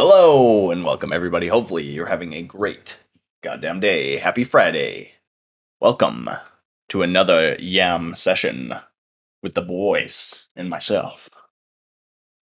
[0.00, 1.48] Hello and welcome everybody.
[1.48, 3.00] Hopefully you're having a great
[3.42, 4.18] goddamn day.
[4.18, 5.14] Happy Friday.
[5.80, 6.30] Welcome
[6.90, 8.74] to another yam session
[9.42, 11.30] with the boys and myself.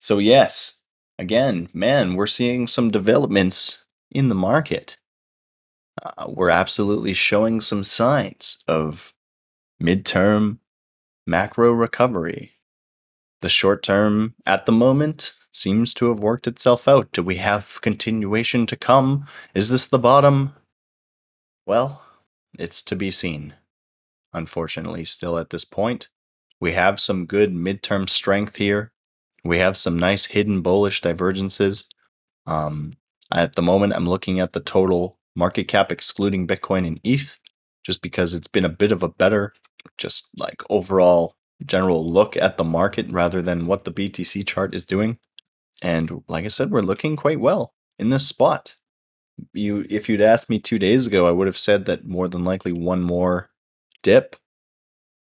[0.01, 0.81] So yes,
[1.19, 4.97] again, man, we're seeing some developments in the market.
[6.01, 9.13] Uh, we're absolutely showing some signs of
[9.79, 10.57] midterm
[11.27, 12.53] macro recovery.
[13.41, 17.11] The short term at the moment seems to have worked itself out.
[17.11, 19.27] Do we have continuation to come?
[19.53, 20.53] Is this the bottom?
[21.65, 22.01] Well,
[22.59, 23.53] it's to be seen.
[24.33, 26.09] Unfortunately, still at this point,
[26.59, 28.91] we have some good midterm strength here.
[29.43, 31.87] We have some nice hidden bullish divergences.
[32.45, 32.93] Um,
[33.31, 37.37] at the moment, I'm looking at the total market cap excluding Bitcoin and ETH,
[37.85, 39.53] just because it's been a bit of a better,
[39.97, 44.85] just like overall general look at the market rather than what the BTC chart is
[44.85, 45.17] doing.
[45.83, 48.75] And like I said, we're looking quite well in this spot.
[49.53, 52.43] You if you'd asked me 2 days ago, I would have said that more than
[52.43, 53.49] likely one more
[54.01, 54.35] dip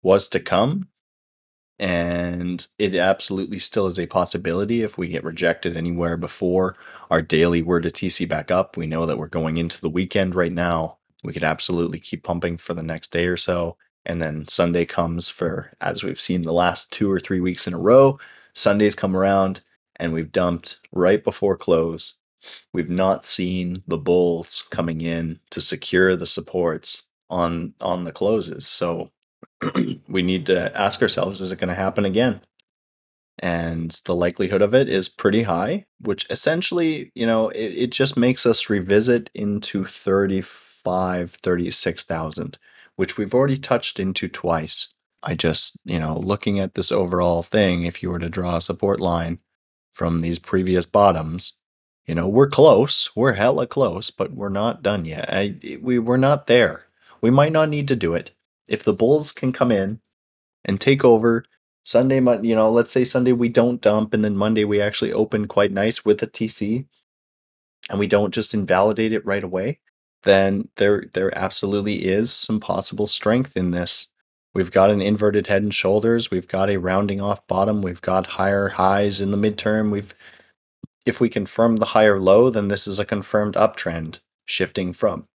[0.03, 0.87] was to come.
[1.79, 6.75] And it absolutely still is a possibility if we get rejected anywhere before
[7.09, 8.77] our daily were to TC back up.
[8.77, 10.99] We know that we're going into the weekend right now.
[11.23, 13.77] We could absolutely keep pumping for the next day or so.
[14.05, 17.73] And then Sunday comes for, as we've seen the last two or three weeks in
[17.73, 18.19] a row,
[18.53, 19.61] Sundays come around
[20.01, 22.15] and we've dumped right before close.
[22.73, 28.67] We've not seen the bulls coming in to secure the supports on on the closes.
[28.67, 29.11] So
[30.09, 32.41] we need to ask ourselves is it going to happen again?
[33.39, 38.17] And the likelihood of it is pretty high, which essentially, you know, it, it just
[38.17, 42.57] makes us revisit into 35, 36,000,
[42.97, 44.93] which we've already touched into twice.
[45.23, 48.61] I just, you know, looking at this overall thing, if you were to draw a
[48.61, 49.39] support line,
[49.91, 51.53] from these previous bottoms.
[52.05, 53.15] You know, we're close.
[53.15, 55.31] We're hella close, but we're not done yet.
[55.31, 56.85] I, we we're not there.
[57.21, 58.31] We might not need to do it.
[58.67, 59.99] If the Bulls can come in
[60.65, 61.45] and take over
[61.83, 65.47] Sunday, you know, let's say Sunday we don't dump, and then Monday we actually open
[65.47, 66.85] quite nice with a TC,
[67.89, 69.79] and we don't just invalidate it right away,
[70.23, 74.07] then there there absolutely is some possible strength in this.
[74.53, 76.29] We've got an inverted head and shoulders.
[76.29, 77.81] We've got a rounding off bottom.
[77.81, 79.91] We've got higher highs in the midterm.
[79.91, 80.13] We've
[81.05, 85.27] if we confirm the higher low, then this is a confirmed uptrend shifting from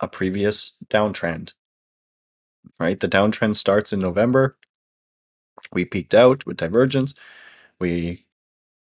[0.00, 1.54] a previous downtrend.
[2.78, 3.00] Right?
[3.00, 4.56] The downtrend starts in November.
[5.72, 7.14] We peaked out with divergence.
[7.80, 8.26] We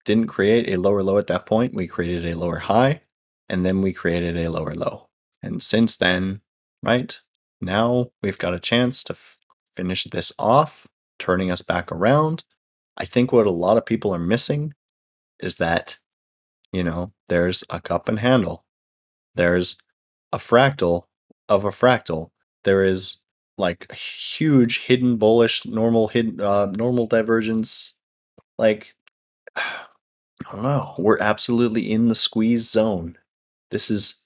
[0.05, 1.73] didn't create a lower low at that point.
[1.73, 3.01] We created a lower high
[3.49, 5.09] and then we created a lower low.
[5.41, 6.41] And since then,
[6.81, 7.19] right?
[7.61, 9.13] Now we've got a chance to
[9.75, 10.87] finish this off,
[11.19, 12.43] turning us back around.
[12.97, 14.73] I think what a lot of people are missing
[15.39, 15.97] is that,
[16.71, 18.65] you know, there's a cup and handle.
[19.35, 19.77] There's
[20.31, 21.03] a fractal
[21.49, 22.29] of a fractal.
[22.63, 23.17] There is
[23.57, 27.95] like a huge hidden bullish normal hidden uh, normal divergence.
[28.57, 28.95] Like
[29.55, 30.93] I don't know.
[30.97, 33.17] We're absolutely in the squeeze zone.
[33.71, 34.25] This is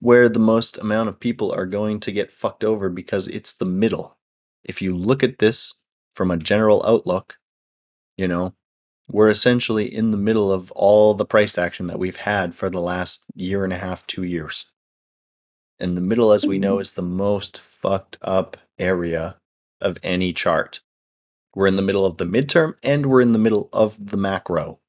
[0.00, 3.64] where the most amount of people are going to get fucked over because it's the
[3.64, 4.17] middle
[4.64, 5.82] if you look at this
[6.12, 7.36] from a general outlook,
[8.16, 8.54] you know,
[9.10, 12.80] we're essentially in the middle of all the price action that we've had for the
[12.80, 14.66] last year and a half, two years.
[15.80, 16.82] And the middle, as we know, mm-hmm.
[16.82, 19.36] is the most fucked up area
[19.80, 20.80] of any chart.
[21.54, 24.80] We're in the middle of the midterm and we're in the middle of the macro.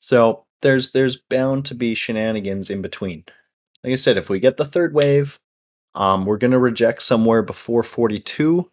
[0.00, 3.24] So there's there's bound to be shenanigans in between.
[3.84, 5.38] Like I said, if we get the third wave,
[5.94, 8.70] um, we're going to reject somewhere before 42.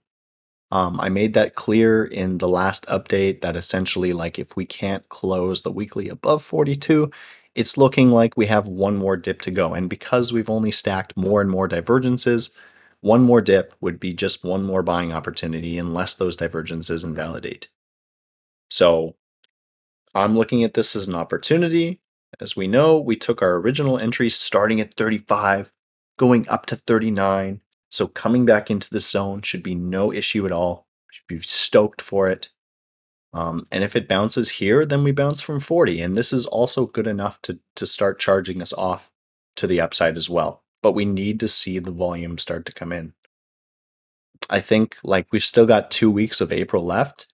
[0.70, 5.08] Um, I made that clear in the last update that essentially, like, if we can't
[5.10, 7.10] close the weekly above 42,
[7.56, 9.74] it's looking like we have one more dip to go.
[9.74, 12.56] And because we've only stacked more and more divergences,
[13.02, 17.70] one more dip would be just one more buying opportunity unless those divergences invalidate.
[18.70, 19.16] So
[20.14, 22.02] I'm looking at this as an opportunity.
[22.40, 25.72] As we know, we took our original entry starting at 35
[26.18, 27.62] going up to 39.
[27.90, 30.88] So coming back into the zone should be no issue at all.
[31.12, 32.50] Should be stoked for it.
[33.34, 36.02] Um, and if it bounces here, then we bounce from 40.
[36.02, 39.12] And this is also good enough to, to start charging us off
[39.58, 40.64] to the upside as well.
[40.82, 43.14] But we need to see the volume start to come in.
[44.50, 47.28] I think like we've still got two weeks of April left.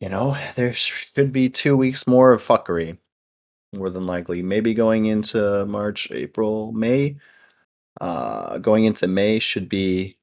[0.00, 2.98] You know, there should be two weeks more of fuckery,
[3.74, 4.42] more than likely.
[4.42, 7.16] Maybe going into March, April, May
[8.00, 10.18] uh, going into May should be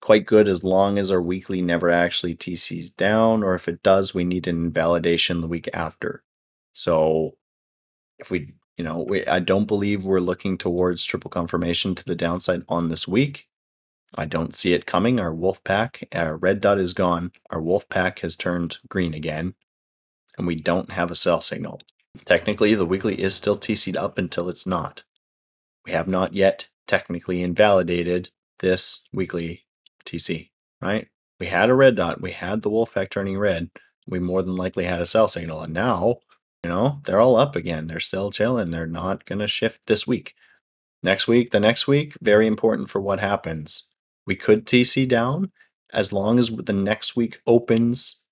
[0.00, 4.14] quite good as long as our weekly never actually TCs down, or if it does,
[4.14, 6.22] we need an invalidation the week after.
[6.74, 7.36] So
[8.18, 12.16] if we, you know, we, I don't believe we're looking towards triple confirmation to the
[12.16, 13.48] downside on this week.
[14.14, 15.20] I don't see it coming.
[15.20, 17.32] Our wolf pack, our red dot is gone.
[17.50, 19.54] Our wolf pack has turned green again,
[20.36, 21.80] and we don't have a sell signal.
[22.26, 25.04] Technically, the weekly is still TC'd up until it's not.
[25.86, 28.30] We have not yet technically invalidated
[28.60, 29.64] this weekly
[30.04, 30.50] TC,
[30.80, 31.08] right?
[31.40, 33.70] We had a red dot, we had the wolf pack turning red,
[34.06, 36.20] we more than likely had a sell signal, and now,
[36.62, 37.86] you know, they're all up again.
[37.86, 38.70] They're still chilling.
[38.70, 40.34] They're not going to shift this week.
[41.02, 43.88] Next week, the next week, very important for what happens.
[44.26, 45.50] We could TC down
[45.92, 48.24] as long as the next week opens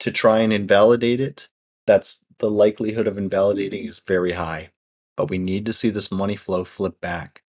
[0.00, 1.48] to try and invalidate it.
[1.86, 3.88] That's the likelihood of invalidating mm.
[3.88, 4.70] is very high.
[5.16, 7.43] But we need to see this money flow flip back.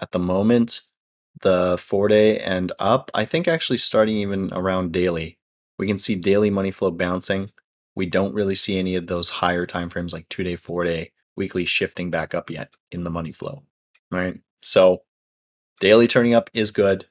[0.00, 0.82] At the moment,
[1.42, 5.38] the four day and up, I think actually starting even around daily,
[5.78, 7.50] we can see daily money flow bouncing.
[7.94, 11.12] We don't really see any of those higher time frames like two day, four day,
[11.36, 13.62] weekly shifting back up yet in the money flow.
[14.10, 14.38] Right.
[14.62, 15.02] So
[15.80, 17.06] daily turning up is good.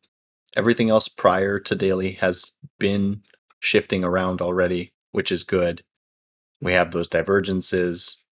[0.56, 3.22] Everything else prior to daily has been
[3.60, 5.84] shifting around already, which is good.
[6.62, 8.24] We have those divergences.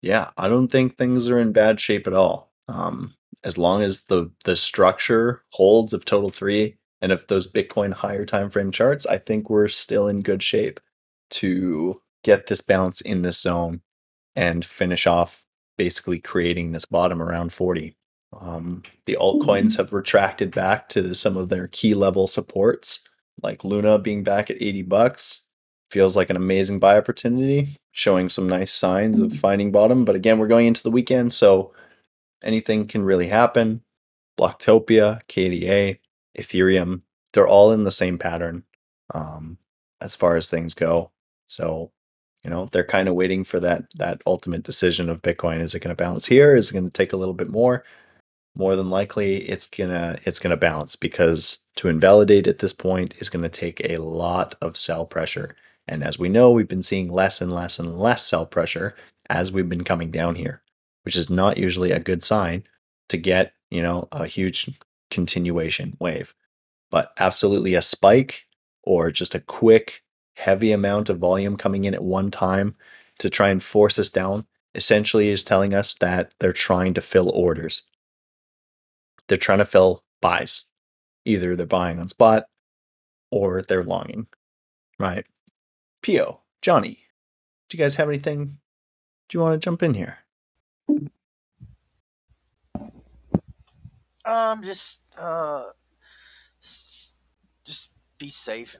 [0.00, 2.52] Yeah, I don't think things are in bad shape at all.
[2.68, 7.92] Um, as long as the the structure holds of total three and if those Bitcoin
[7.92, 10.78] higher time frame charts, I think we're still in good shape
[11.30, 13.80] to get this bounce in this zone
[14.36, 15.44] and finish off
[15.76, 17.96] basically creating this bottom around 40.
[18.40, 23.06] Um, the altcoins have retracted back to some of their key level supports,
[23.42, 25.42] like Luna being back at 80 bucks.
[25.90, 30.06] Feels like an amazing buy opportunity, showing some nice signs of finding bottom.
[30.06, 31.74] But again, we're going into the weekend, so
[32.44, 33.82] anything can really happen.
[34.38, 35.98] Bloktopia, KDA,
[36.38, 37.02] Ethereum,
[37.32, 38.64] they're all in the same pattern
[39.14, 39.58] um,
[40.00, 41.10] as far as things go.
[41.46, 41.92] So,
[42.44, 45.60] you know, they're kind of waiting for that that ultimate decision of Bitcoin.
[45.60, 46.56] Is it going to bounce here?
[46.56, 47.84] Is it going to take a little bit more?
[48.54, 53.30] More than likely, it's gonna it's gonna bounce because to invalidate at this point is
[53.30, 55.54] going to take a lot of sell pressure.
[55.88, 58.94] And as we know, we've been seeing less and less and less sell pressure
[59.28, 60.61] as we've been coming down here,
[61.02, 62.64] which is not usually a good sign
[63.08, 64.70] to get, you know, a huge
[65.10, 66.34] continuation wave.
[66.90, 68.46] But absolutely a spike
[68.82, 70.02] or just a quick,
[70.36, 72.74] heavy amount of volume coming in at one time
[73.18, 77.30] to try and force us down essentially is telling us that they're trying to fill
[77.30, 77.84] orders.
[79.28, 80.64] They're trying to fill buys.
[81.24, 82.44] Either they're buying on spot
[83.30, 84.26] or they're longing.
[84.98, 85.26] Right.
[86.02, 86.98] Pio, Johnny,
[87.68, 88.58] do you guys have anything?
[89.28, 90.18] Do you want to jump in here?
[94.24, 95.64] Um, just uh,
[96.60, 98.76] just be safe.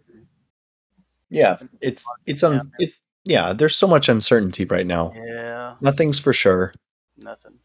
[1.30, 3.52] Yeah, it's it's un, it's yeah.
[3.52, 5.12] There's so much uncertainty right now.
[5.14, 6.74] Yeah, Nothing's for sure.
[7.16, 7.58] nothing.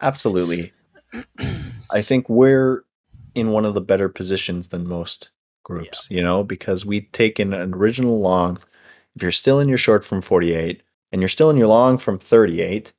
[0.00, 0.72] Absolutely.
[1.90, 2.84] I think we're
[3.34, 5.30] in one of the better positions than most
[5.62, 8.58] groups, you know, because we take in an original long.
[9.14, 10.82] If you're still in your short from 48
[11.12, 12.92] and you're still in your long from 38,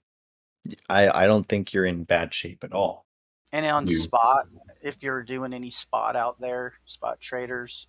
[0.89, 3.05] I I don't think you're in bad shape at all.
[3.51, 4.47] And on You- spot,
[4.81, 7.87] if you're doing any spot out there, spot traders,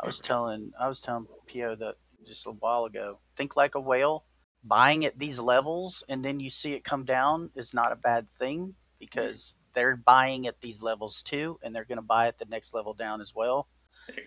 [0.00, 1.96] I was telling I was telling Pio that
[2.26, 3.20] just a while ago.
[3.36, 4.24] Think like a whale.
[4.64, 8.26] Buying at these levels and then you see it come down is not a bad
[8.34, 12.44] thing because they're buying at these levels too, and they're going to buy at the
[12.46, 13.68] next level down as well.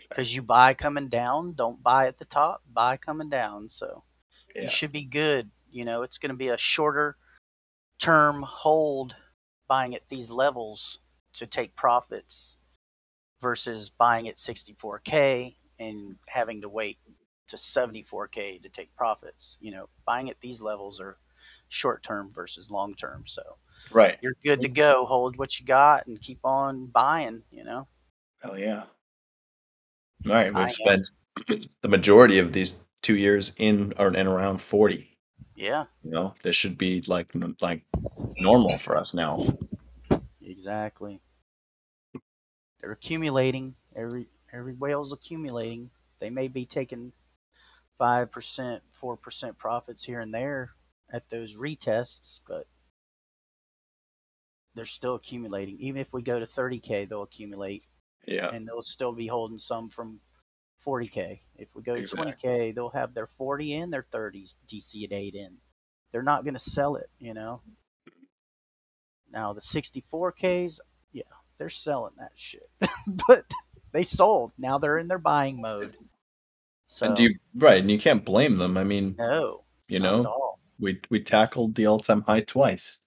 [0.08, 2.62] Because you buy coming down, don't buy at the top.
[2.72, 3.70] Buy coming down.
[3.70, 4.04] So
[4.56, 4.64] Yeah.
[4.64, 5.52] you should be good.
[5.70, 7.18] You know, it's going to be a shorter
[8.00, 9.16] term hold
[9.72, 11.00] buying at these levels
[11.32, 12.58] to take profits
[13.40, 16.98] versus buying at 64k and having to wait
[17.48, 19.58] to 74k to take profits.
[19.62, 21.16] You know, buying at these levels are
[21.70, 23.24] short term versus long term.
[23.26, 23.42] So
[23.92, 24.18] Right.
[24.22, 25.06] you're good to go.
[25.06, 27.42] Hold what you got and keep on buying.
[27.50, 27.88] You know,
[28.42, 28.84] Hell yeah.
[30.26, 31.08] All right, we've spent
[31.82, 35.11] the majority of these two years in or and around 40.
[35.56, 37.32] Yeah, You know, this should be like
[37.62, 37.84] like
[38.38, 39.46] normal for us now.
[40.42, 41.22] exactly.
[42.80, 43.76] They're accumulating.
[43.96, 45.92] Every every whale's accumulating.
[46.20, 47.14] They may be taking
[47.98, 50.72] five percent, four percent profits here and there
[51.14, 52.66] at those retests, but
[54.76, 55.78] they're still accumulating.
[55.80, 57.84] Even if we go to 30k, they'll accumulate,
[58.26, 58.50] Yeah.
[58.50, 60.22] and they'll still be holding some from
[60.86, 61.40] 40k.
[61.56, 62.34] If we go to Exactly.
[62.34, 65.58] 20k, they'll have their 40 and their 30s DC at 8 in.
[66.12, 67.62] They're not going to sell it, you know.
[69.32, 70.80] Now the 64ks,
[71.14, 71.24] yeah,
[71.58, 72.70] they're selling that shit,
[73.28, 73.44] but
[73.94, 74.52] they sold.
[74.58, 75.96] Now they're in their buying mode.
[76.86, 78.76] So And do you right, and you can't blame them.
[78.76, 83.00] I mean, no, you know, we we tackled the all-time high twice.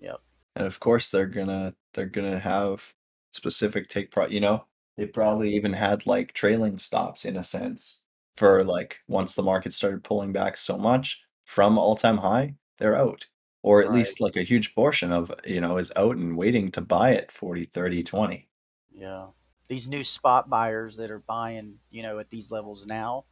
[0.00, 0.20] Yep.
[0.56, 2.94] And of course they're gonna they're gonna have
[3.32, 4.64] specific take pro you know,
[5.00, 8.04] they probably even had like trailing stops in a sense
[8.36, 13.28] for like once the market started pulling back so much from all-time high, they're out.
[13.62, 13.92] Or at Right.
[13.92, 17.32] least like a huge portion of, you know, is out and waiting to buy at
[17.32, 18.50] 40, 30, 20.
[18.92, 19.30] Yeah.
[19.68, 23.26] These new spot buyers that are buying, you know, at these levels now,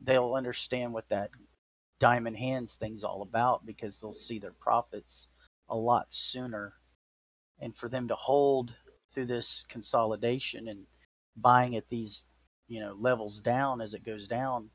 [0.00, 1.30] they'll understand what that
[1.98, 5.28] diamond hands thing's all about because they'll see their profits
[5.68, 6.74] a lot sooner.
[7.58, 8.76] And for them to hold
[9.12, 10.86] through this consolidation and
[11.36, 12.28] buying at these,
[12.68, 14.70] you know, levels down as it goes down,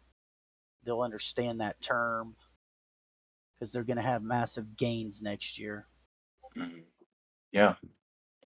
[0.83, 2.35] they'll understand that term
[3.53, 5.87] because they're going to have massive gains next year.
[7.51, 7.75] Yeah.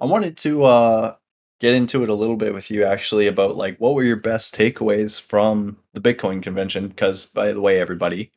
[0.02, 1.16] I wanted to uh
[1.60, 4.56] get into it a little bit with you actually about like what were your best
[4.56, 8.32] takeaways from the Bitcoin convention because by the way everybody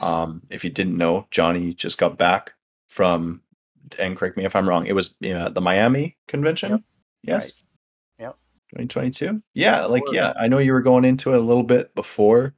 [0.00, 2.52] um if you didn't know Johnny just got back
[2.88, 3.42] from
[3.98, 6.82] and correct me if I'm wrong it was you know, the Miami convention Yep.
[7.24, 7.69] yes Right.
[8.72, 8.88] Yep.
[8.88, 12.54] 2022 yeah like yeah I know you were going into it a little bit before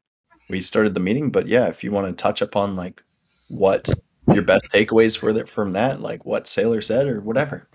[0.51, 3.03] we started the meeting but yeah if you want to touch upon like
[3.49, 3.89] what
[4.29, 7.69] your best takeaways for that from that like what Saylor said or whatever.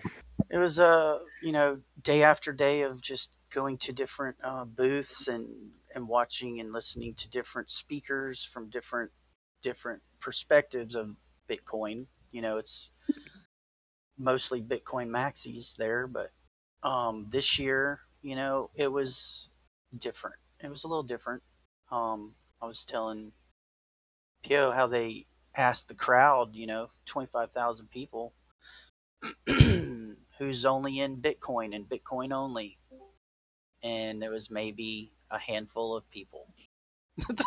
[0.50, 5.28] It was uh you know day after day of just going to different uh, booths
[5.28, 5.48] and
[5.94, 9.10] and watching and listening to different speakers from different
[9.62, 11.16] different perspectives of
[11.48, 12.06] bitcoin.
[12.30, 12.90] You know it's
[14.18, 16.30] mostly bitcoin maxis there but
[16.82, 19.50] um this year you know it was
[19.96, 21.42] different it was a little different
[21.90, 23.32] um i was telling
[24.44, 28.34] Pio how they asked the crowd you know 25,000 people
[30.38, 32.78] who's only in Bitcoin and Bitcoin only.
[33.82, 36.46] And there was maybe a handful of people.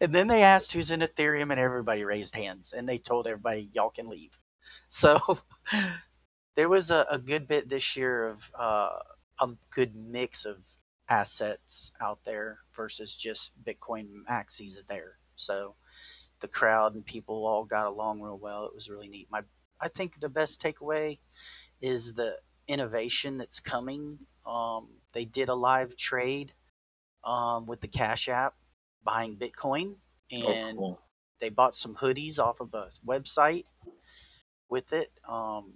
[0.00, 3.70] and then they asked who's in Ethereum, and everybody raised hands, and they told everybody,
[3.72, 4.30] y'all can leave.
[4.88, 5.20] So
[6.56, 8.98] there was a, a good bit this year of uh,
[9.40, 10.58] a good mix of
[11.08, 15.18] assets out there versus just Bitcoin maxis there.
[15.36, 15.74] So
[16.40, 18.66] the crowd and people all got along real well.
[18.66, 19.28] It was really neat.
[19.30, 19.42] My
[19.80, 21.18] I think the best takeaway
[21.80, 22.38] is the
[22.68, 24.18] innovation that's coming.
[24.46, 26.52] Um, they did a live trade
[27.24, 28.54] um, with the Cash App
[29.04, 29.96] buying Bitcoin,
[30.30, 31.00] and oh, cool.
[31.40, 33.64] they bought some hoodies off of a website
[34.68, 35.12] with it.
[35.28, 35.74] Um,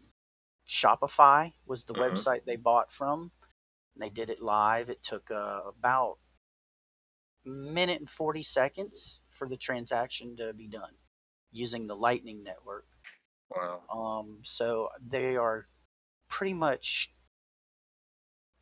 [0.66, 2.10] Shopify was the Mhm.
[2.12, 3.32] website they bought from.
[3.96, 4.88] They did it live.
[4.88, 6.18] It took uh, about
[7.46, 10.94] a minute and 40 seconds for the transaction to be done
[11.52, 12.86] using the Lightning Network.
[13.50, 13.82] Wow.
[13.92, 15.66] Um, so they are
[16.28, 17.12] pretty much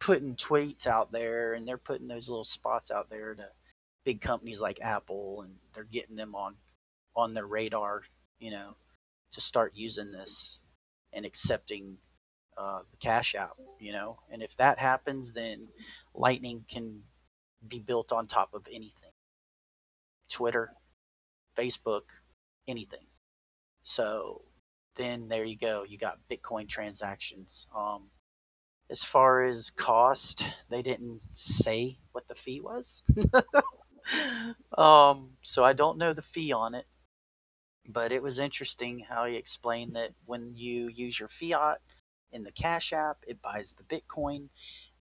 [0.01, 3.47] putting tweets out there and they're putting those little spots out there to
[4.05, 6.55] big companies like Apple and they're getting them on
[7.15, 8.03] on their radar,
[8.39, 8.77] you know,
[9.33, 10.61] to start using this
[11.13, 11.99] and accepting
[12.59, 14.19] uh, the cash app, you know.
[14.31, 15.69] And if that happens, then
[16.15, 17.03] Lightning can
[17.67, 19.13] be built on top of anything.
[20.29, 20.73] Twitter,
[21.57, 22.03] Facebook,
[22.67, 23.07] anything.
[23.83, 24.43] So
[24.97, 25.85] then there you go.
[25.89, 27.69] You got Bitcoin transactions.
[27.75, 28.11] Um,
[28.91, 33.03] as far as cost, they didn't say what the fee was.
[34.79, 36.87] um, so I don't know the fee on it,
[37.87, 41.81] but it was interesting how he explained that when you use your fiat
[42.33, 44.49] in the Cash App, it buys the Bitcoin,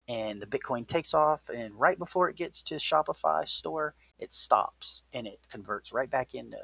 [0.08, 5.02] and the Bitcoin takes off, and right before it gets to Shopify store, it stops
[5.12, 6.58] and it converts right back into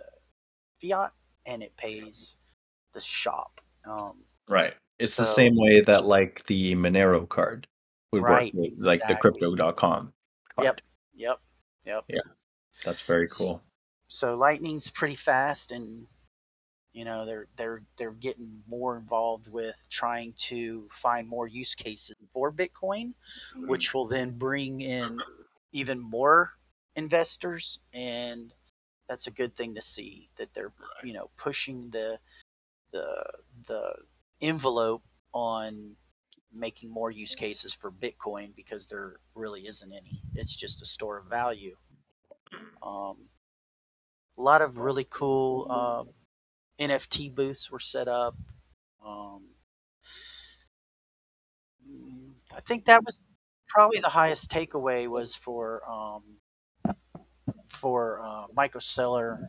[0.80, 1.12] fiat,
[1.46, 2.36] and it pays
[2.92, 3.60] the shop.
[3.84, 4.74] Um, Right.
[4.98, 7.66] It's the same way that like the Monero card
[8.12, 9.74] would Right, work, with, like the crypto.com.
[10.54, 10.64] card.
[10.64, 10.80] Yep.
[11.14, 11.40] Yep.
[11.84, 12.04] Yep.
[12.08, 12.20] Yeah.
[12.84, 13.62] That's very cool.
[14.08, 16.06] So Lightning's pretty fast and
[16.92, 22.16] you know, they're they're they're getting more involved with trying to find more use cases
[22.32, 23.14] for Bitcoin,
[23.66, 25.18] which will then bring in
[25.72, 26.52] even more
[26.94, 28.52] investors and
[29.08, 30.72] that's a good thing to see that they're
[31.02, 32.18] you know pushing the
[32.92, 33.24] the
[33.66, 33.94] the
[34.40, 35.96] envelope on
[36.52, 40.20] making more use cases for Bitcoin because there really isn't any.
[40.34, 41.76] It's just a store of value.
[42.82, 43.16] Um,
[44.38, 46.04] a lot of really cool uh,
[46.80, 48.36] NFT booths were set up.
[49.04, 49.42] Um,
[52.56, 53.20] I think that was
[53.68, 56.22] probably the highest takeaway was for um,
[57.68, 59.48] for uh, Michael Saylor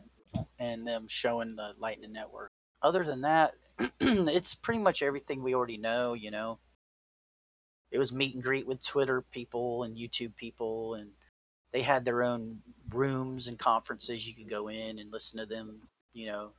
[0.58, 2.50] and them showing the Lightning Network.
[2.82, 3.54] Other than that,
[4.00, 6.14] it's pretty much everything we already know.
[6.14, 6.58] You know,
[7.90, 11.10] it was meet and greet with Twitter people and YouTube people, and
[11.72, 15.88] they had their own rooms and conferences you could go in and listen to them
[16.14, 16.52] you know,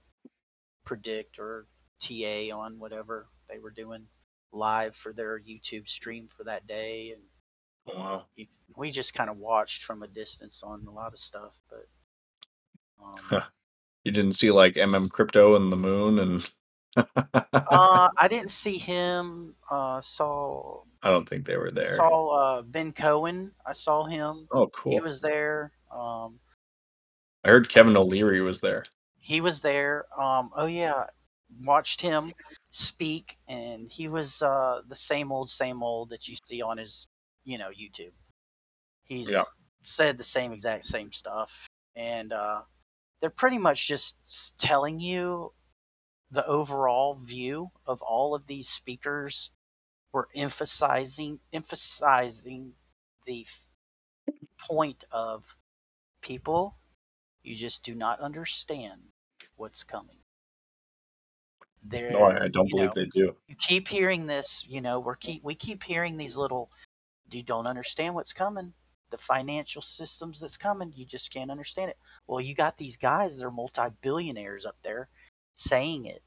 [0.85, 1.67] predict or
[1.99, 4.05] TA on whatever they were doing
[4.51, 8.25] live for their YouTube stream for that day, and wow.
[8.75, 11.59] we just kind of watched from a distance on a lot of stuff.
[11.69, 11.87] But
[13.03, 13.41] um, Huh.
[14.03, 16.49] You didn't see like MM Crypto and the Moon and.
[16.95, 19.55] uh, I didn't see him.
[19.69, 21.95] Uh, saw I don't think they were there.
[21.95, 23.51] saw uh, Ben Cowen.
[23.65, 24.47] I saw him.
[24.51, 24.93] oh, cool.
[24.93, 25.71] He was there.
[25.93, 26.39] Um,
[27.43, 28.85] I heard Kevin O'Leary was there.
[29.25, 30.05] He was there.
[30.21, 31.05] Um, oh yeah,
[31.63, 32.31] watched him
[32.69, 37.07] speak, and he was uh, the same old, same old that you see on his,
[37.43, 38.13] you know, YouTube.
[39.05, 39.41] He's Yeah.
[39.81, 42.61] said the same exact same stuff, and uh,
[43.19, 45.53] they're pretty much just telling you
[46.29, 49.49] the overall view of all of these speakers.
[50.11, 52.73] Were emphasizing emphasizing
[53.25, 53.45] the
[54.59, 55.43] point of
[56.21, 56.77] people
[57.43, 59.01] you just do not understand
[59.57, 60.17] what's coming.
[61.83, 63.35] There, No, I, I don't believe know, they do.
[63.47, 64.99] You keep hearing this, you know.
[64.99, 66.69] We're keep we keep hearing these little.
[67.31, 68.73] You don't understand what's coming.
[69.11, 71.97] The financial systems that's coming, you just can't understand it.
[72.27, 75.09] Well, you got these guys that are multi-billionaires up there
[75.53, 76.23] saying it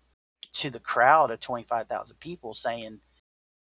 [0.54, 3.00] to the crowd of twenty-five thousand people, saying,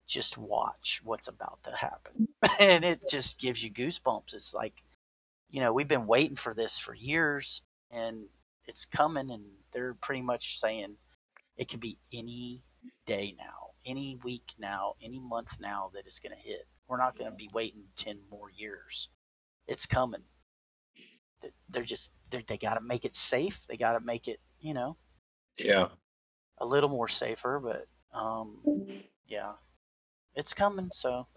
[0.08, 2.28] "Just watch what's about to happen,"
[2.60, 4.34] and it just gives you goosebumps.
[4.34, 4.82] It's like,
[5.52, 8.26] you know, we've been waiting for this for years, and
[8.66, 10.96] it's coming, and they're pretty much saying
[11.58, 12.64] it could be any
[13.06, 16.68] day now, any week now, any month now that it's going to hit.
[16.88, 19.10] We're not going to be waiting 10 more years.
[19.68, 20.24] It's coming.
[21.42, 23.66] They're- They're just, they're, they got to make it safe.
[23.68, 24.98] They got to make it, you know,
[25.58, 25.90] Yeah.
[26.58, 28.60] a little more safer, but um,
[29.28, 29.54] yeah,
[30.36, 30.90] it's coming.
[30.92, 31.28] So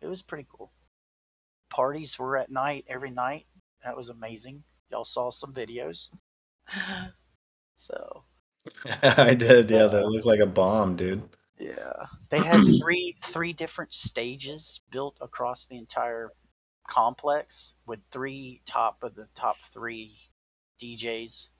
[0.00, 0.72] it was pretty cool.
[1.70, 3.46] Parties were at night every night.
[3.84, 4.62] That was amazing.
[4.90, 6.08] Y'all saw some videos.
[7.76, 8.24] so
[9.02, 9.70] I did.
[9.70, 11.22] Yeah, that uh, looked like a bomb, dude.
[11.58, 16.30] Yeah, they had three three different stages built across the entire
[16.88, 20.16] complex with three top of the top three
[20.80, 21.50] DJs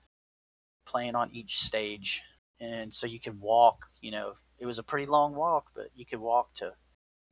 [0.85, 2.21] playing on each stage,
[2.59, 3.85] and so you could walk.
[4.01, 6.73] You know, it was a pretty long walk, but you could walk to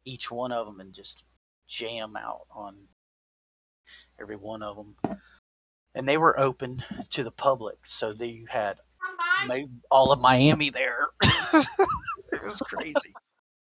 [0.05, 1.25] each one of them and just
[1.67, 2.75] jam out on
[4.19, 4.95] every one of them.
[5.95, 8.79] And they were open to the public, so they had
[9.47, 11.09] ma- all of Miami there.
[11.53, 13.13] it was crazy.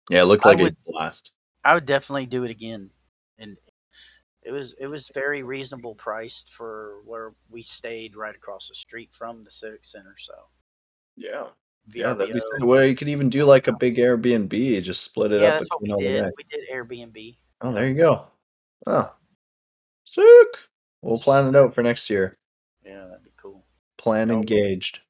[0.09, 1.33] Yeah, it looked I like would- a blast.
[1.63, 2.91] I would definitely do it again,
[3.39, 3.57] and
[4.43, 9.09] it was it was very reasonable priced for where we stayed right across the street
[9.11, 10.15] from the Civic Center.
[10.17, 10.33] So
[11.17, 11.47] Yeah.
[11.93, 12.65] Yeah, that'd be VRBO sick.
[12.65, 15.69] Well, you could even do like a big Airbnb, just split it yeah, up that's
[15.71, 16.33] what we between all the did.
[16.37, 17.37] We did Airbnb.
[17.61, 18.25] Oh, there you go.
[18.87, 19.11] Oh,
[20.03, 20.25] sick.
[21.05, 22.35] We'll plan it out for next year.
[22.83, 23.63] Yeah, that'd be cool.
[23.97, 24.35] Plan Oh.
[24.35, 25.01] engaged.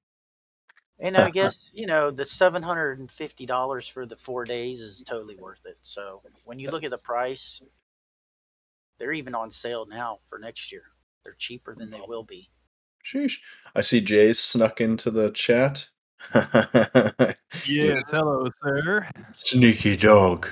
[0.99, 4.81] And I guess you know the seven hundred and fifty dollars for the four days
[4.81, 5.77] is totally worth it.
[5.83, 7.61] So when you look at the price,
[8.99, 10.83] they're even on sale now for next year.
[11.23, 12.49] They're cheaper than they will be.
[13.05, 13.37] Sheesh.
[13.73, 15.87] I see Jay snuck into the chat.
[17.65, 19.09] Yes, hello, sir.
[19.37, 20.49] Sneaky dog.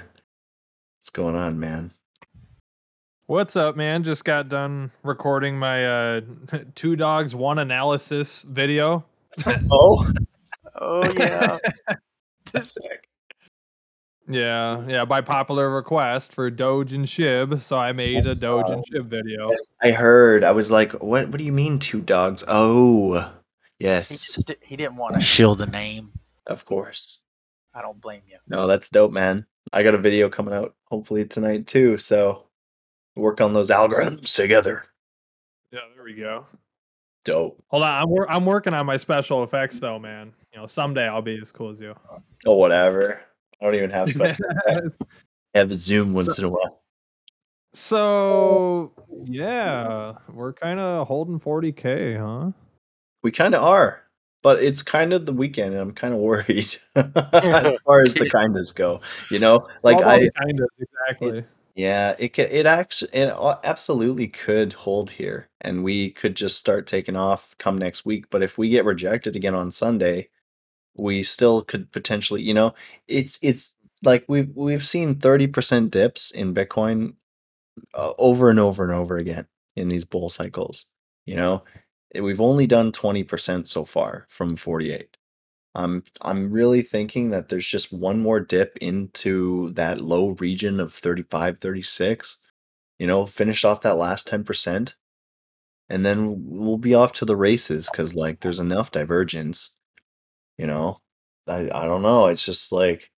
[1.00, 1.92] What's going on, man?
[3.28, 4.04] What's up, man?
[4.04, 6.22] Just got done recording my uh,
[6.76, 9.06] two dogs, one analysis video.
[9.72, 10.06] Oh,
[10.76, 11.58] Oh yeah.
[14.26, 17.60] Yeah, yeah, by popular request for Doge and Shib.
[17.60, 19.50] So I made a Doge and Shib video.
[19.50, 20.46] Yes, I heard.
[20.46, 21.28] I was like, "What?
[21.28, 23.20] What do you mean, two dogs?" Oh,
[23.80, 26.14] he, yes, just, he didn't want to shield the name.
[26.48, 27.20] of course.
[27.74, 28.38] I don't blame you.
[28.48, 29.46] No, that's dope, man.
[29.74, 31.98] I got a video coming out hopefully tonight too.
[31.98, 32.46] So
[33.16, 34.84] work on those algorithms together.
[35.72, 36.46] Yeah, there we go.
[37.26, 37.64] Dope.
[37.68, 40.34] Hold on, I'm wor- I'm working on my special effects though, man.
[40.54, 41.96] You know, someday I'll be as cool as you.
[42.46, 43.22] Oh, whatever.
[43.62, 44.46] I don't even have special.
[44.68, 46.82] I have a Zoom once in a while.
[47.74, 48.92] so
[49.24, 52.52] yeah, we're kind of holding 40k, huh?
[53.24, 54.02] We kind of are,
[54.42, 58.30] but it's kind of the weekend, and I'm kind of worried as far as the
[58.32, 59.00] kindness go.
[59.32, 61.46] You know, like I, kind of exactly.
[61.76, 63.34] Yeah, it ca it actually, it
[63.64, 68.26] absolutely could hold here, and we could just start taking off come next week.
[68.30, 70.30] But if we get rejected again on Sunday,
[70.96, 72.74] we still could potentially, you know,
[73.08, 77.16] it's it's like we've we've seen thirty percent dips in Bitcoin
[77.96, 80.88] uh, over and over and over again in these bull cycles.
[81.26, 81.64] You know,
[82.20, 85.18] we've only done twenty percent so far from forty eight.
[85.76, 90.94] I'm I'm really thinking that there's just one more dip into that low region of
[90.94, 92.38] 35, 36.
[93.00, 94.96] You know, finish off that last 10%.
[95.90, 99.72] and then we'll be off to the races because like there's enough divergence.
[100.58, 101.00] You know,
[101.48, 102.28] I I don't know.
[102.28, 103.12] It's just like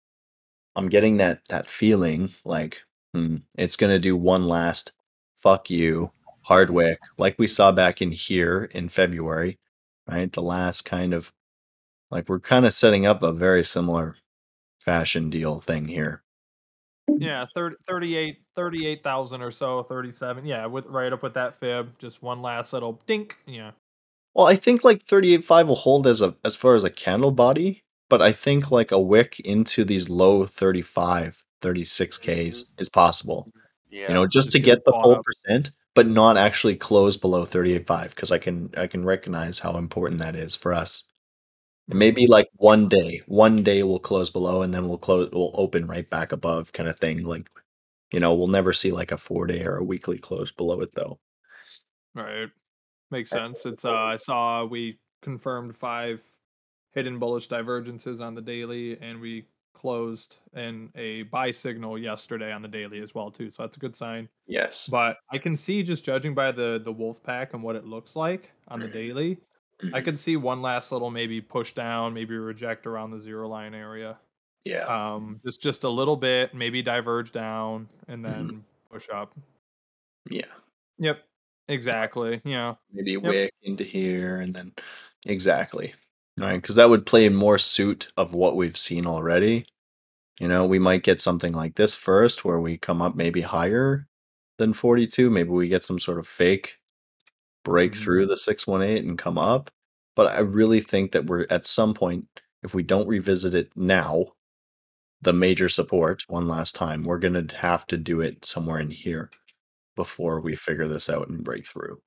[0.77, 2.83] I'm getting that that feeling like
[3.15, 4.93] hmm, it's gonna do one last
[5.37, 6.13] fuck you
[6.43, 9.59] Hardwick, like we saw back in here in February,
[10.09, 10.33] right?
[10.33, 11.33] The last kind of
[12.11, 14.17] like we're kind of setting up a very similar
[14.81, 16.23] fashion deal thing here.
[17.09, 20.47] Yeah, 30, 38 38,000 or so, 37.
[20.47, 23.39] Yeah, with right up with that fib, just one last little dink.
[23.47, 23.73] Yeah.
[24.35, 27.83] Well, I think like 38.5 will hold as a as far as a candle body,
[28.09, 32.81] but I think like a wick into these low 35, 36Ks mm-hmm.
[32.81, 33.51] is possible.
[33.91, 34.09] Yeah.
[34.09, 35.23] You know, just Just to get get the full up.
[35.23, 40.21] percent, but not actually close below 38.5 because I can I can recognize how important
[40.21, 41.05] that is for us.
[41.89, 45.87] Maybe like one day, one day we'll close below and then we'll close we'll open
[45.87, 47.23] right back above kind of thing.
[47.23, 47.51] Like,
[48.13, 50.95] you know, we'll never see like a four day or a weekly close below it
[50.95, 51.19] though.
[52.15, 52.49] Right.
[53.11, 53.67] Makes sense.
[53.67, 56.23] It's uh I saw we confirmed five
[56.95, 62.63] hidden bullish divergences on the daily and we closed in a buy signal yesterday on
[62.63, 63.51] the daily as well too.
[63.51, 64.29] So that's a good sign.
[64.47, 64.89] Yes.
[64.89, 68.17] But I can see just judging by the the wolf pack and what it looks
[68.17, 68.93] like on the Mhm.
[69.83, 70.05] I Mhm.
[70.05, 74.19] could see one last little maybe push down, maybe reject around the zero line area.
[74.65, 74.87] Yeah.
[74.87, 79.35] Um just just a little bit, maybe diverge down and then push up.
[80.31, 80.47] yeah.
[80.99, 81.23] Yep.
[81.69, 82.41] Exactly.
[82.45, 82.75] Yeah.
[82.93, 84.73] Maybe wick into here and then
[85.27, 85.95] exactly.
[86.41, 86.61] Right.
[86.61, 89.65] Because that would play more suit of what we've seen already.
[90.41, 94.07] You know, we might get something like this first where we come up maybe higher
[94.59, 95.31] than 42.
[95.31, 96.79] Maybe we get some sort of fake
[97.65, 98.31] break through mm-hmm.
[98.31, 99.71] the 618 and come up.
[100.17, 102.27] But I really think that we're at some point,
[102.63, 104.27] if we don't revisit it now,
[105.21, 108.91] the major support one last time, we're going to have to do it somewhere in
[108.91, 109.31] here
[109.97, 112.01] before we figure this out and break through.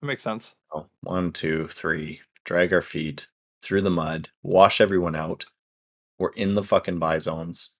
[0.00, 0.54] That makes sense.
[0.72, 2.20] Oh, one, two, three.
[2.44, 3.26] Drag our feet
[3.62, 5.44] through the mud, wash everyone out.
[6.18, 7.74] We're in the fucking buy zones.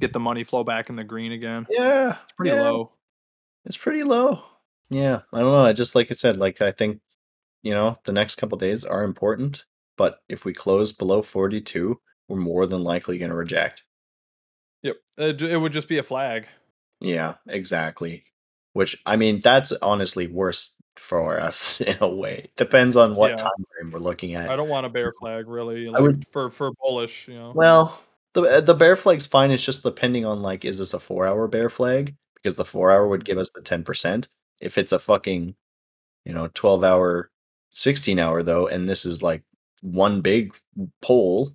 [0.00, 1.66] Get the money flow back in the green again.
[1.70, 2.92] Yeah, It's pretty low.
[3.64, 4.42] It's pretty low.
[4.90, 5.64] Yeah, I don't know.
[5.64, 7.00] I just like I said, like I think
[7.62, 9.64] you know the next couple days are important,
[9.96, 13.84] but if we close below forty-two, we're more than likely going to reject.
[14.82, 14.96] Yep.
[15.18, 16.46] It, it would just be a flag.
[17.00, 18.24] Yeah, exactly.
[18.72, 22.50] Which I mean, that's honestly worse for us in a way.
[22.56, 23.36] Depends on what Yeah.
[23.36, 24.50] time frame we're looking at.
[24.50, 25.88] I don't want a bear flag really.
[25.94, 27.52] I would- for for bullish, you know.
[27.54, 28.00] Well,
[28.34, 29.50] the uh, the bear flag's fine.
[29.50, 32.16] It's just depending on like, is this a four hour bear flag?
[32.34, 34.28] Because the four hour would give us the ten percent.
[34.60, 35.54] If it's a fucking,
[36.24, 37.30] you know, twelve hour,
[37.72, 39.42] sixteen hour though, and this is like
[39.82, 40.56] one big
[41.02, 41.54] pole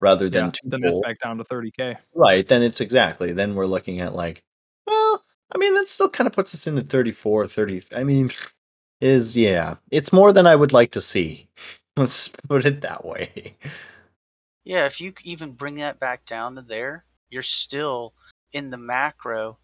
[0.00, 1.96] rather than yeah, two then that's poles, back down to 30k.
[2.14, 2.46] right?
[2.46, 3.32] Then it's exactly.
[3.32, 4.42] Then we're looking at like,
[4.86, 5.22] well,
[5.54, 7.82] I mean, that still kind of puts us into 34, 30.
[7.94, 8.30] I mean,
[9.00, 11.48] is yeah, it's more than I would like to see.
[11.96, 13.56] Let's put it that way.
[14.64, 18.14] Yeah, if you even bring that back down to there, you're still
[18.52, 19.58] in the macro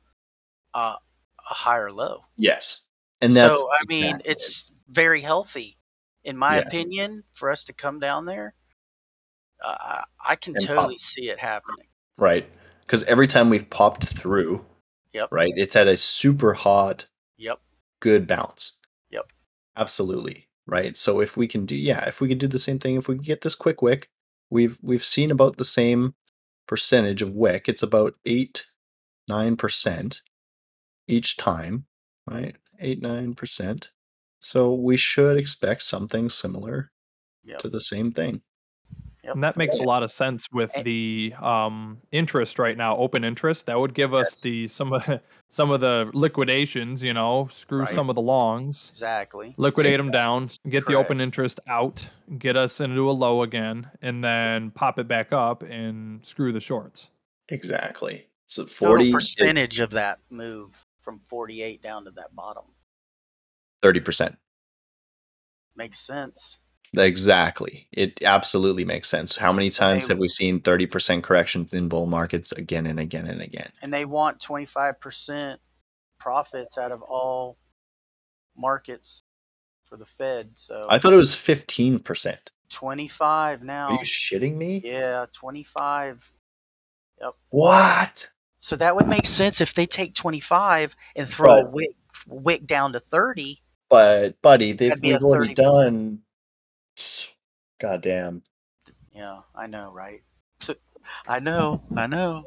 [0.75, 0.97] uh,
[1.51, 2.23] a higher low.
[2.37, 2.81] Yes,
[3.21, 5.79] and that's so I mean, exactly it's very healthy,
[6.25, 6.67] in my Yes.
[6.69, 8.55] opinion, for us to come down there.
[9.63, 10.77] Uh, I can And pop.
[10.77, 11.87] totally see it happening.
[12.19, 12.49] Right.
[12.81, 14.65] Because every time we've popped through,
[15.13, 15.33] Yep.
[15.33, 17.07] right, it's at a super hot,
[17.37, 17.61] Yep.
[18.01, 18.73] good bounce.
[19.11, 19.33] Yep.
[19.77, 20.49] Absolutely.
[20.67, 20.97] Right.
[20.97, 23.17] So if we can do yeah, if we could do the same thing, if we
[23.17, 24.09] get this quick wick,
[24.51, 26.15] we've we've seen about the same
[26.67, 27.69] percentage of wick.
[27.69, 28.67] It's about eight,
[29.29, 30.23] nine percent
[31.09, 31.87] each time.
[32.27, 32.57] Right?
[32.81, 33.91] Eight, nine percent.
[34.41, 36.91] So we should expect something similar
[37.45, 37.59] Yep.
[37.61, 38.43] to the same thing.
[39.25, 39.35] Yep.
[39.35, 43.67] And that makes a lot of sense with the um interest right now, open interest.
[43.67, 44.41] That would give us Yes.
[44.43, 45.05] the some of
[45.49, 47.89] some of the liquidations, you know, screw Right.
[47.89, 49.55] some of the longs, Exactly.
[49.57, 54.23] liquidate them down, get the open interest out, get us into a low again, and
[54.23, 57.11] then pop it back up and screw the shorts.
[57.49, 58.29] Exactly.
[58.47, 62.65] So Total forty is percentage of that move from 48 down to that bottom
[63.81, 64.37] thirty percent.
[65.77, 66.59] makes sense.
[66.97, 67.87] Exactly.
[67.93, 69.37] It absolutely makes sense.
[69.37, 73.27] How many times They- have we seen 30% corrections in bull markets again and again
[73.27, 73.71] and again?
[73.83, 75.59] And they want 25%
[76.19, 77.59] profits out of all
[78.57, 79.21] markets
[79.85, 80.53] for the Fed.
[80.55, 82.51] So I thought it was 15%.
[82.71, 83.89] 25 now.
[83.91, 84.81] Are you shitting me?
[84.83, 86.29] Yeah, 25.
[87.21, 87.33] Yep.
[87.51, 88.31] What?
[88.67, 91.91] So that would make sense if they take 25 and throw a But- wick,
[92.27, 93.63] wick down to 30.
[93.89, 95.63] But, buddy, they've, That'd be a we've already 30.
[95.63, 96.23] done.
[97.81, 98.43] Goddamn.
[99.13, 100.25] Yeah, I know, right?
[101.29, 102.45] I know, I know.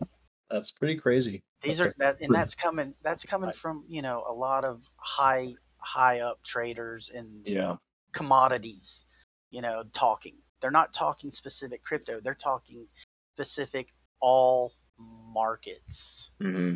[0.50, 1.42] That's pretty crazy.
[1.62, 2.94] These That's are that, and that's coming.
[3.02, 7.78] That's coming from you know a lot of high high up traders and Yeah.
[8.12, 9.06] commodities,
[9.52, 10.36] you know, talking.
[10.60, 12.20] They're not talking specific crypto.
[12.20, 12.90] They're talking
[13.36, 14.74] specific all
[15.34, 16.76] markets mm-hmm.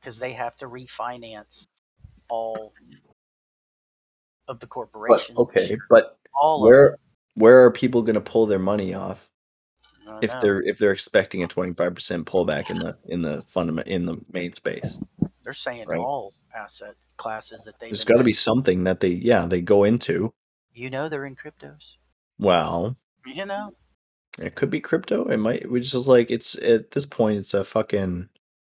[0.00, 1.64] because they have to refinance
[2.28, 2.72] all
[4.48, 5.38] of the But corporations.
[5.38, 6.96] okay, but all where
[7.34, 9.28] where are people going to pull their money off
[10.00, 10.14] of them.
[10.16, 10.40] I if know.
[10.40, 14.52] they're if they're expecting a 25% pullback in the in the fundament in the main
[14.52, 14.98] space?
[15.44, 15.98] they're saying right.
[15.98, 19.84] all asset classes that they There's got to be something that they yeah, they go
[19.84, 20.32] into.
[20.72, 21.96] You know, they're in cryptos.
[22.38, 23.74] Well, You know,
[24.38, 25.24] it could be crypto.
[25.28, 28.28] It might We just like it's at this point it's a fucking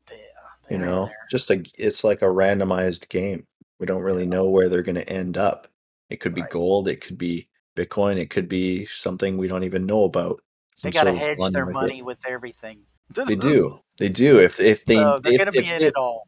[0.08, 0.22] they,
[0.70, 1.18] you know there.
[1.32, 3.46] just a it's like a randomized game
[3.80, 5.68] we don't really know where they're going to end up
[6.10, 6.50] it could be Right.
[6.50, 10.42] gold it could be bitcoin it could be something we don't even know about
[10.84, 11.74] They got to hedge their market.
[11.74, 12.82] money with everything.
[13.14, 15.88] they do they do if if they so they're going to be if in they-
[15.88, 16.28] it all.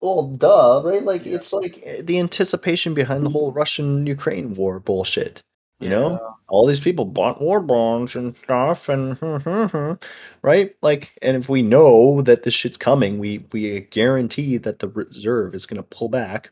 [0.00, 1.36] well duh right like Yeah.
[1.36, 5.42] it's like eh, the anticipation behind the whole russian ukraine war bullshit
[5.80, 6.12] you know?
[6.12, 6.18] Yeah.
[6.48, 9.18] all these people bought war bonds and stuff and
[10.42, 10.74] right?
[10.82, 15.54] Like and if we know that this shit's coming we we guarantee that the reserve
[15.54, 16.50] is going to pull back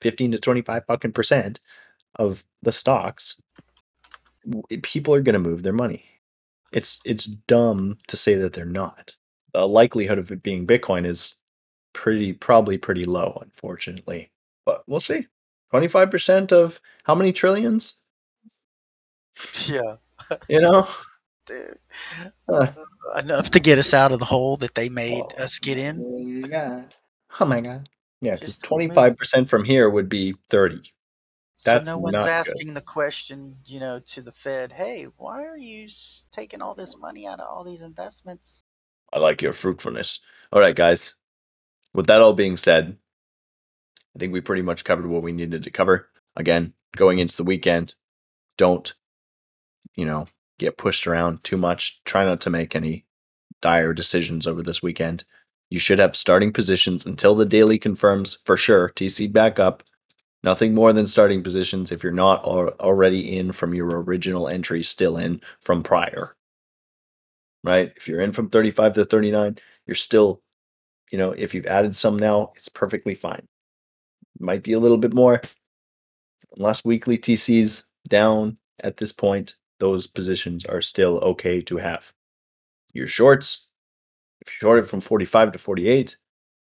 [0.00, 1.60] 15 to 25 fucking percent
[2.16, 3.40] of the stocks.
[4.82, 6.04] People are going to move their money.
[6.72, 9.16] It's it's dumb to say that they're not.
[9.54, 11.36] The likelihood of it being bitcoin is
[11.92, 14.30] pretty probably pretty low unfortunately.
[14.64, 15.26] But we'll see.
[15.72, 18.02] 25% of how many trillions
[19.68, 19.96] Yeah.
[20.48, 20.88] you know
[21.46, 21.78] Dude.
[22.48, 22.66] Uh.
[23.18, 25.42] Enough to get us out of the hole that they made Oh.
[25.42, 26.02] us get in.
[26.04, 26.94] Oh my god.
[27.40, 27.88] Oh my god.
[28.20, 30.92] Yeah, because twenty five percent from here would be thirty.
[31.64, 32.30] That's so no one's not good.
[32.30, 35.88] asking the question, you know, to the Fed, hey, why are you
[36.32, 38.64] taking all this money out of all these investments?
[39.12, 40.20] I like your fruitfulness.
[40.52, 41.14] All right, guys.
[41.94, 42.96] With that all being said,
[44.14, 46.10] I think we pretty much covered what we needed to cover.
[46.36, 47.94] Again, going into the weekend,
[48.56, 48.92] don't,
[49.94, 50.26] you know,
[50.58, 52.02] get pushed around too much.
[52.04, 53.04] Try not to make any
[53.60, 55.24] dire decisions over this weekend.
[55.70, 58.90] You should have starting positions until the daily confirms for sure.
[58.90, 59.82] TC back up.
[60.42, 64.82] Nothing more than starting positions if you're not al- already in from your original entry,
[64.82, 66.34] still in from prior.
[67.64, 67.92] Right?
[67.96, 70.40] If you're in from 35 to 39, you're still,
[71.10, 73.46] you know, if you've added some now, it's perfectly fine.
[74.38, 75.42] Might be a little bit more.
[76.56, 82.12] Unless weekly TCs down at this point, those positions are still okay to have.
[82.92, 83.70] Your shorts,
[84.40, 86.16] if you shorted from 45 to 48,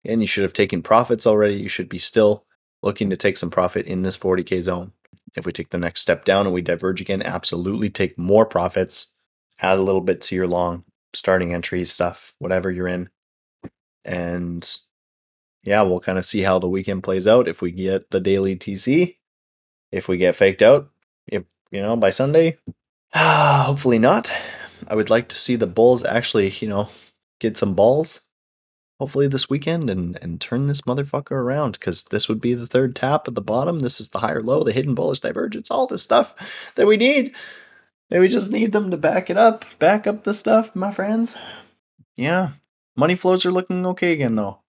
[0.05, 2.45] and you should have taken profits already, you should be still
[2.83, 4.93] looking to take some profit in this 40k zone.
[5.37, 9.15] If we take the next step down and we diverge again, absolutely take more profits,
[9.61, 13.09] add a little bit to your long starting entry stuff, whatever you're in.
[14.05, 14.79] And
[15.65, 17.49] yeah, we'll kind of see how the weekend plays out.
[17.49, 19.17] If we get the daily TC,
[19.91, 20.91] if we get faked out,
[21.27, 22.59] if you know, by Sunday,
[23.65, 24.31] hopefully not.
[24.89, 26.89] I would like to see the Bulls actually, you know,
[27.41, 28.21] get some balls
[28.99, 32.97] hopefully this weekend and and turn this motherfucker around because this would be the third
[32.97, 33.81] tap at the bottom.
[33.81, 36.35] This is the higher low, the hidden bullish divergence, all this stuff
[36.77, 37.35] that we need.
[38.11, 41.37] And we just need them to back it up, back up the stuff, my friends.
[42.15, 42.51] Yeah,
[42.97, 44.61] money flows are looking okay again though.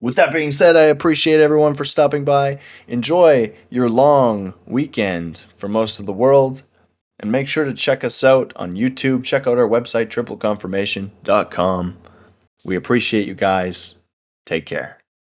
[0.00, 2.60] With that being said, I appreciate everyone for stopping by.
[2.86, 6.62] Enjoy your long weekend for most of the world.
[7.20, 9.24] And make sure to check us out on YouTube.
[9.24, 11.96] Check out our website, tripleconfirmation.com.
[12.64, 13.96] We appreciate you guys.
[14.46, 14.97] Take care.